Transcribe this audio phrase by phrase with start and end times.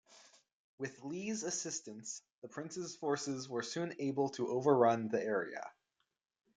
[0.79, 5.71] With Li's assistance the Prince's forces were soon able to overrun the area.